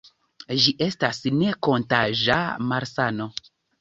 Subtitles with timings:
[0.61, 2.39] Ĝi estas ne-kontaĝa
[2.73, 3.29] malsano.